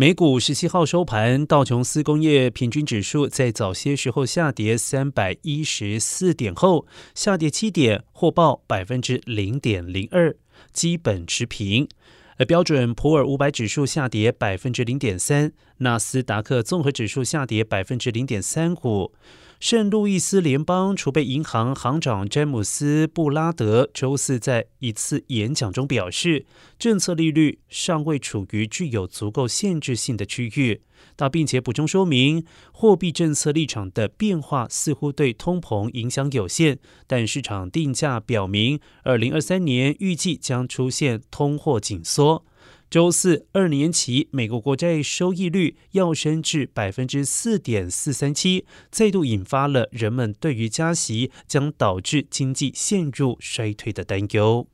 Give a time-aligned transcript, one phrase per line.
[0.00, 6.86] 美股十七号收盘，道琼斯工业平均指数在早些时候下跌三百一十四点后，
[7.16, 10.36] 下跌七点，或报百分之零点零二，
[10.72, 11.88] 基本持平。
[12.36, 19.12] 而标准普尔五百指数下跌百分之零点三，纳斯达克综合指数下跌百分之零点三五。
[19.60, 26.46] 圣路易斯联邦储备银行行长詹姆斯·布拉德周四在一次演讲中表示，
[26.78, 30.82] 政策利率尚未处于具有足够限制性的区域。
[31.16, 42.44] 他并且补充说明，货币政策立场的变化似乎对通膨影响有限，但市场定价表明，二零二三年预计将出现通货紧缩。
[42.90, 54.66] 周四，二年期美国国债收益率要升至百分之四点四三七，再度引发了人们对于加息将导致经济陷入衰退的担忧。